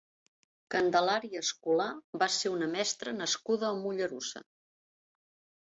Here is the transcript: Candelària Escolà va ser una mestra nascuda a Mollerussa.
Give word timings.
Candelària 0.75 1.41
Escolà 1.45 1.87
va 2.25 2.29
ser 2.37 2.53
una 2.55 2.71
mestra 2.73 3.15
nascuda 3.21 3.71
a 3.71 3.79
Mollerussa. 3.85 4.45